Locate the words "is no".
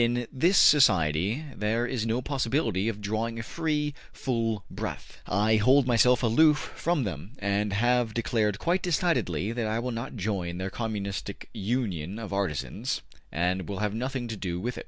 1.85-2.23